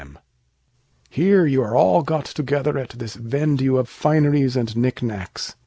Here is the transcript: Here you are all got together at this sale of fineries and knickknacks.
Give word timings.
Here 1.11 1.45
you 1.45 1.61
are 1.61 1.75
all 1.75 2.01
got 2.01 2.25
together 2.25 2.75
at 2.79 2.89
this 2.97 3.13
sale 3.23 3.77
of 3.77 3.87
fineries 3.87 4.55
and 4.55 4.75
knickknacks. 4.75 5.55